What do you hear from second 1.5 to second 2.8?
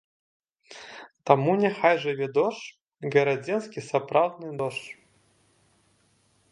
няхай жыве дождж,